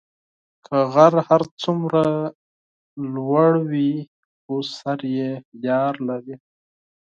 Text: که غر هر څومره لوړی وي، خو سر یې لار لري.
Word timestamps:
که 0.65 0.77
غر 0.93 1.13
هر 1.27 1.41
څومره 1.61 2.03
لوړی 3.13 3.63
وي، 3.69 3.91
خو 4.41 4.55
سر 4.77 4.99
یې 5.17 5.31
لار 5.63 5.93
لري. 6.07 6.35